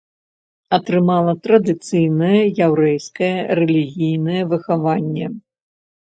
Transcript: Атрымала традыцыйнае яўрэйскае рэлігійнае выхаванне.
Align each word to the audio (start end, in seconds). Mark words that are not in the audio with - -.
Атрымала 0.77 1.33
традыцыйнае 1.47 2.41
яўрэйскае 2.69 3.31
рэлігійнае 3.61 4.41
выхаванне. 4.57 5.25